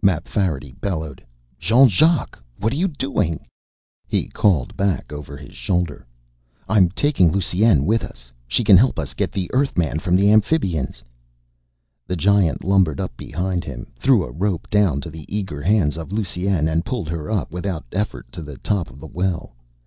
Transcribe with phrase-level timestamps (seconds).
[0.00, 1.22] Mapfarity bellowed,
[1.58, 3.46] "Jean Jacques, what are you doing?"
[4.06, 6.06] He called back over his shoulder,
[6.66, 8.32] "I'm taking Lusine with us!
[8.48, 11.04] She can help us get the Earthman from the Amphibians!"
[12.06, 16.10] The Giant lumbered up behind him, threw a rope down to the eager hands of
[16.10, 19.52] Lusine and pulled her up without effort to the top of the well.